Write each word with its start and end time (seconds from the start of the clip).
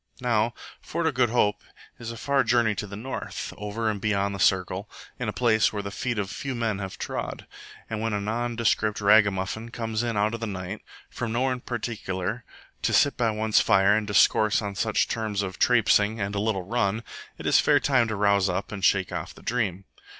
Now 0.19 0.55
Fort 0.81 1.05
o' 1.05 1.11
Good 1.11 1.29
Hope 1.29 1.61
is 1.99 2.11
a 2.11 2.17
far 2.17 2.43
journey 2.43 2.73
to 2.73 2.87
the 2.87 2.95
north, 2.95 3.53
over 3.55 3.87
and 3.87 4.01
beyond 4.01 4.33
the 4.33 4.39
Circle, 4.39 4.89
in 5.19 5.29
a 5.29 5.31
place 5.31 5.71
where 5.71 5.83
the 5.83 5.91
feet 5.91 6.17
of 6.17 6.31
few 6.31 6.55
men 6.55 6.79
have 6.79 6.97
trod; 6.97 7.45
and 7.87 8.01
when 8.01 8.11
a 8.11 8.19
nondescript 8.19 8.99
ragamuffin 8.99 9.69
comes 9.69 10.01
in 10.01 10.17
out 10.17 10.33
of 10.33 10.39
the 10.39 10.47
night, 10.47 10.81
from 11.11 11.31
nowhere 11.31 11.53
in 11.53 11.59
particular, 11.61 12.43
to 12.81 12.93
sit 12.93 13.15
by 13.15 13.29
one's 13.29 13.59
fire 13.59 13.95
and 13.95 14.07
discourse 14.07 14.59
on 14.59 14.73
such 14.73 15.05
in 15.05 15.09
terms 15.11 15.43
of 15.43 15.59
"trapsing" 15.59 16.19
and 16.19 16.33
"a 16.33 16.39
little 16.39 16.63
run," 16.63 17.03
it 17.37 17.45
is 17.45 17.59
fair 17.59 17.79
time 17.79 18.07
to 18.07 18.15
rouse 18.15 18.49
up 18.49 18.71
and 18.71 18.83
shake 18.83 19.11
off 19.11 19.35
the 19.35 19.43
dream. 19.43 19.85